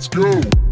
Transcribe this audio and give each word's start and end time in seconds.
Let's 0.00 0.08
go. 0.08 0.69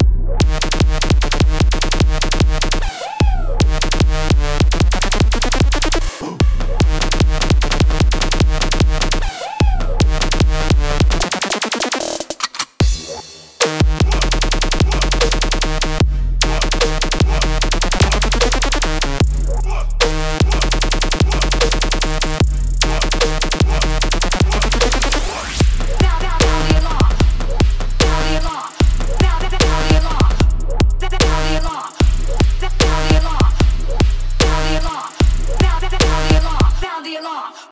Yeah. 0.00 0.67